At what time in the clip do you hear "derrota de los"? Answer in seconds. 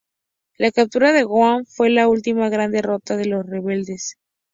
2.71-3.45